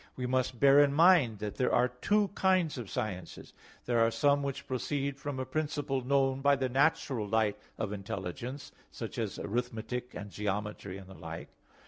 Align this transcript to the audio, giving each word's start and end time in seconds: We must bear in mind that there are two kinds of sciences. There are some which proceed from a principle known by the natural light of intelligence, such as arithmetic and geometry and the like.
We 0.15 0.25
must 0.25 0.59
bear 0.59 0.79
in 0.79 0.93
mind 0.95 1.37
that 1.37 1.57
there 1.57 1.71
are 1.71 1.87
two 1.89 2.29
kinds 2.29 2.79
of 2.79 2.89
sciences. 2.89 3.53
There 3.85 3.99
are 3.99 4.09
some 4.09 4.41
which 4.41 4.65
proceed 4.65 5.19
from 5.19 5.37
a 5.39 5.45
principle 5.45 6.03
known 6.03 6.41
by 6.41 6.55
the 6.55 6.69
natural 6.69 7.27
light 7.27 7.59
of 7.77 7.93
intelligence, 7.93 8.71
such 8.89 9.19
as 9.19 9.37
arithmetic 9.37 10.15
and 10.15 10.31
geometry 10.31 10.97
and 10.97 11.07
the 11.07 11.13
like. 11.13 11.49